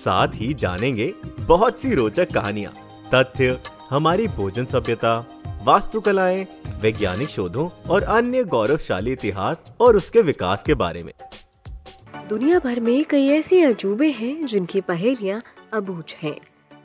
[0.00, 2.72] साथ ही जानेंगे बहुत सी रोचक कहानियाँ,
[3.14, 3.58] तथ्य,
[3.90, 5.18] हमारी भोजन सभ्यता,
[5.64, 6.46] वास्तुकलाएँ,
[6.80, 11.12] वैज्ञानिक शोधों और अन्य गौरवशाली इतिहास और उसके विकास के बारे में।
[12.28, 15.40] दुनिया भर में कई ऐसे अजूबे हैं जिनकी पहेलियाँ
[15.72, 16.34] अबूझ हैं।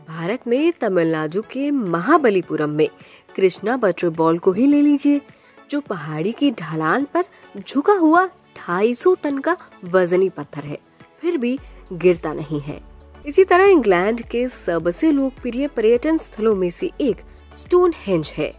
[0.07, 2.87] भारत में तमिलनाडु के महाबलीपुरम में
[3.35, 5.21] कृष्णा बटर बॉल को ही ले लीजिए,
[5.69, 7.23] जो पहाड़ी की ढलान पर
[7.59, 8.25] झुका हुआ
[8.57, 10.77] 250 टन का वजनी पत्थर है,
[11.21, 11.57] फिर भी
[11.93, 12.79] गिरता नहीं है।
[13.27, 17.17] इसी तरह इंग्लैंड के सबसे लोकप्रिय पर्यटन स्थलों में से एक
[17.57, 18.51] स्टोन हेंज है,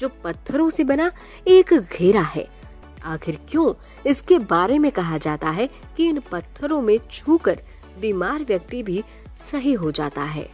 [0.00, 1.12] जो पत्थरों से बना
[1.48, 2.48] एक घेरा है।
[3.04, 3.72] आखिर क्यों
[4.06, 7.62] इसके बारे में कहा जाता है कि इन पत्थरों में छूकर
[8.00, 9.04] बीमार व्यक्ति भी
[9.50, 10.50] सही हो जाता है।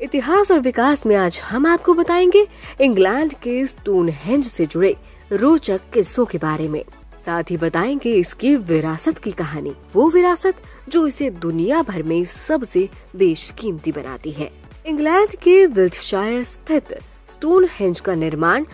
[0.00, 2.46] इतिहास और विकास में आज हम आपको बताएँगे
[2.80, 4.96] इंग्लैंड के स्टोन हेंज से जुड़े
[5.32, 6.84] रोचक किस्सों के बारे में।
[7.26, 10.54] साथ ही बताएँगे इसकी विरासत की कहानी। वो विरासत
[10.88, 14.50] जो इसे दुनिया भर में सबसे बेशकीमती बनाती है।
[14.86, 16.92] इंग्लैंड के विल्टशायर स्थित
[17.28, 18.64] स्टोन हेंज का निर्माण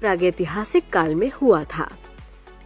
[0.00, 1.90] प्रागैतिहासिक काल में हुआ था।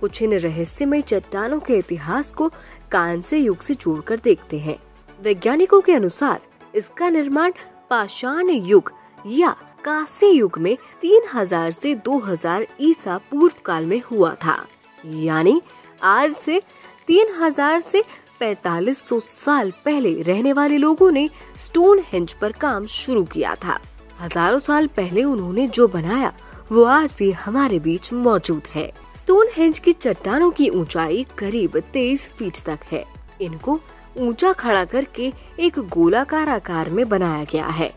[0.00, 2.48] कुछ इन रहस्यमय चट्टानों के इतिहास को
[2.92, 4.78] कांस्य युग से जोड़कर देखते हैं।
[5.22, 6.40] वैज्ञानिकों के अनुसार
[6.74, 7.52] इसका निर्माण
[7.90, 8.92] पाषाण युग
[9.26, 14.66] या कांस्य युग में 3000 से 2000 ईसा पूर्व काल में हुआ था।
[15.06, 15.60] यानी
[16.02, 16.62] आज से
[17.06, 18.04] 3000 से
[18.40, 23.78] 4500 साल पहले रहने वाले लोगों ने स्टोन हेंज पर काम शुरू किया था।
[24.20, 26.32] हज़ारों साल पहले उन्होंने जो बनाया,
[26.72, 32.28] वो आज भी हमारे बीच मौजूद है। स्टोन हेंज की चट्टानों की ऊंचाई करीब 23
[32.28, 33.04] फीट तक है।
[33.40, 33.80] इनको
[34.18, 37.92] ऊँचा खड़ा करके एक गोलाकार आकार में बनाया गया है।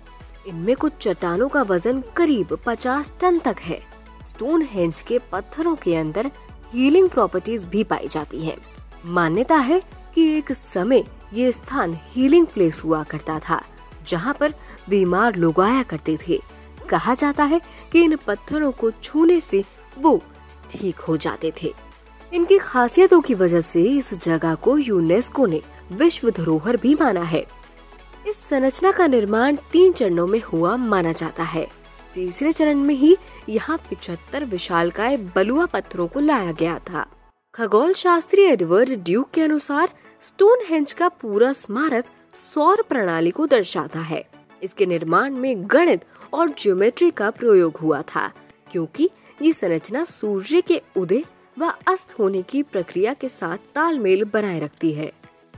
[0.47, 3.79] इनमें कुछ चट्टानों का वज़न करीब 50 टन तक है।
[4.27, 6.31] स्टोन हेंज के पत्थरों के अंदर
[6.73, 8.55] हीलिंग प्रॉपर्टीज़ भी पाई जाती है।
[9.05, 9.81] मान्यता है
[10.15, 13.61] कि एक समय ये स्थान हीलिंग प्लेस हुआ करता था,
[14.07, 14.53] जहाँ पर
[14.89, 16.39] बीमार लोग आया करते थे।
[16.89, 17.61] कहा जाता है
[17.91, 19.63] कि इन पत्थरों को छूने से
[19.97, 20.21] वो
[20.71, 21.73] ठीक हो जाते थे।
[22.33, 25.61] इनकी खासियतों की वजह से इस जगह को यूनेस्को ने
[25.91, 27.45] विश्व धरोहर भी माना है।
[28.27, 31.67] इस संरचना का निर्माण तीन चरणों में हुआ माना जाता है।
[32.13, 33.15] तीसरे चरण में ही
[33.49, 37.05] यहाँ पिछहत्तर विशालकाय बलुआ पत्थरों को लाया गया था।
[37.53, 39.89] खगोल शास्त्री एडवर्ड ड्यूक के अनुसार
[40.23, 42.05] स्टोन हेंज का पूरा स्मारक
[42.35, 44.23] सौर प्रणाली को दर्शाता है।
[44.63, 48.27] इसके निर्माण में गणित और ज्योमेट्री का प्रयोग हुआ था,
[48.71, 49.09] क्योंकि
[49.41, 51.23] ये संरचना सूर्य के उदय
[51.59, 55.11] व अस्त होने की प्रक्रिया के साथ तालमेल बनाए रखती है।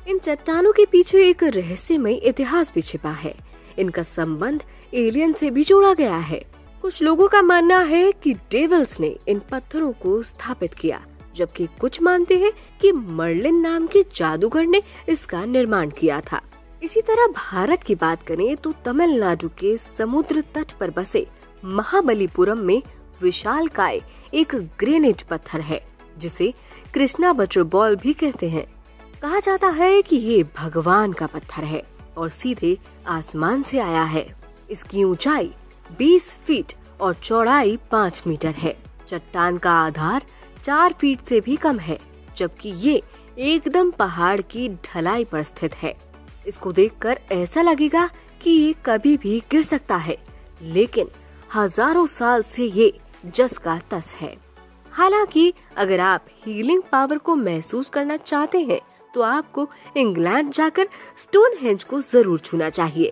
[0.08, 3.36] इन चट्टानों के पीछे एक रहस्यमय इतिहास भी छिपा है।
[3.80, 6.44] इनका संबंध एलियन से भी जोड़ा गया है।
[6.82, 11.00] कुछ लोगों का मानना है कि डेविल्स ने इन पत्थरों को स्थापित किया,
[11.36, 16.42] जबकि कुछ मानते हैं कि मर्लिन नाम के जादूगर ने इसका निर्माण किया था।
[16.84, 21.26] इसी तरह भारत की बात करें तो तमिलनाडु के समुद्र तट पर बसे
[21.64, 22.82] महाबलीपुरम में
[23.22, 24.02] विशाल काय
[24.34, 25.82] एक ग्रेनेड पत्थर है,
[26.18, 26.54] जिसे
[26.94, 28.66] कृष्णा बटर बॉल भी कहते हैं।
[29.22, 31.84] कहा जाता है कि ये भगवान का पत्थर है
[32.18, 32.78] और सीधे
[33.08, 34.26] आसमान से आया है।
[34.70, 35.52] इसकी ऊंचाई
[36.00, 38.76] 20 फीट और चौड़ाई 5 मीटर है।
[39.08, 40.24] चट्टान का आधार
[40.64, 41.98] 4 फीट से भी कम है,
[42.38, 43.02] जबकि ये
[43.40, 45.96] एकदम पहाड़ की ढलाई पर स्थित है।
[46.48, 48.10] इसको देखकर ऐसा लगेगा
[48.42, 50.18] कि ये कभी भी गिर सकता है,
[50.64, 51.10] लेकिन
[51.56, 52.94] हज़ारों साल से ये
[53.28, 54.36] जस का तस है।
[54.92, 58.80] हालाँकि अगर आप हीलिंग पावर को महसूस करना चाहते हैं
[59.14, 60.88] तो आपको इंग्लैंड जाकर
[61.18, 63.12] स्टोन हेंज को ज़रूर छूना चाहिए।